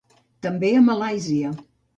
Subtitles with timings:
[0.45, 1.55] També a Malàisia.